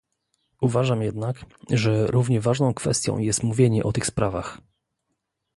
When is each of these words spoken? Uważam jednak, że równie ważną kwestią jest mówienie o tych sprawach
Uważam 0.61 1.01
jednak, 1.01 1.45
że 1.69 2.07
równie 2.07 2.41
ważną 2.41 2.73
kwestią 2.73 3.17
jest 3.17 3.43
mówienie 3.43 3.83
o 3.83 3.91
tych 3.91 4.05
sprawach 4.05 4.61